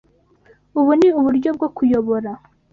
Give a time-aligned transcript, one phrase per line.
[0.79, 2.31] Ubu ni uburyo bwo kuyobora